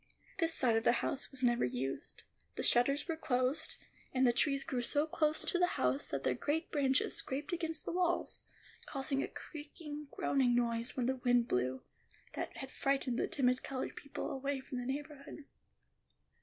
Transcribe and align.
This 0.39 0.55
side 0.55 0.75
of 0.77 0.83
the 0.83 0.93
house 1.05 1.29
was 1.29 1.43
never 1.43 1.63
used; 1.63 2.23
the 2.55 2.63
shutters 2.63 3.07
were 3.07 3.15
closed; 3.15 3.77
and 4.15 4.25
the 4.25 4.33
trees 4.33 4.63
grew 4.63 4.81
so 4.81 5.05
close 5.05 5.45
to 5.45 5.59
the 5.59 5.67
house 5.77 6.07
that 6.07 6.23
their 6.23 6.33
great 6.33 6.71
branches 6.71 7.15
scraped 7.15 7.53
against 7.53 7.85
the 7.85 7.91
walls, 7.91 8.47
causing 8.87 9.21
a 9.21 9.27
creaking, 9.27 10.07
groaning 10.09 10.55
noise 10.55 10.97
when 10.97 11.05
the 11.05 11.17
wind 11.17 11.47
blew, 11.47 11.83
that 12.33 12.57
had 12.57 12.71
frightened 12.71 13.19
the 13.19 13.27
timid 13.27 13.61
colored 13.61 13.95
people 13.95 14.31
away 14.31 14.59
from 14.59 14.79
the 14.79 14.87
neighborhood. 14.91 15.45